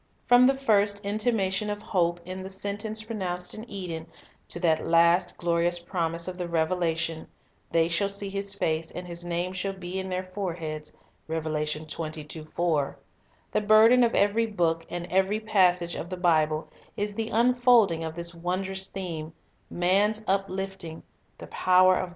From 0.25 0.47
the 0.47 0.55
first 0.55 1.05
intimation 1.05 1.69
of 1.69 1.83
hope 1.83 2.21
in 2.25 2.41
the 2.41 2.49
sentence 2.49 3.03
pronounced 3.03 3.53
in 3.53 3.69
Eden 3.69 4.07
to 4.47 4.59
that 4.61 4.83
last 4.87 5.37
glorious 5.37 5.77
promise 5.77 6.27
of 6.27 6.39
the 6.39 6.47
Revelation, 6.47 7.27
"They 7.69 7.87
shall 7.87 8.09
see 8.09 8.31
His 8.31 8.55
face; 8.55 8.89
and 8.89 9.07
His 9.07 9.23
name 9.23 9.53
shall 9.53 9.73
be 9.73 9.99
in 9.99 10.09
their 10.09 10.23
foreheads," 10.23 10.91
1 11.27 11.43
the 11.43 12.95
burden 13.63 14.03
of 14.03 14.15
every 14.15 14.47
book 14.47 14.87
and 14.89 15.05
every 15.11 15.39
passage 15.39 15.93
of 15.93 16.09
the 16.09 16.17
Bible 16.17 16.67
is 16.97 17.13
the 17.13 17.29
unfolding 17.29 18.03
of 18.03 18.15
this 18.15 18.33
wondrous 18.33 18.87
theme,— 18.87 19.33
man's 19.69 20.23
uplifting,— 20.25 21.03
1 21.37 21.47
Rev. 21.47 21.59
22: 21.59 21.71
4. 21.89 22.09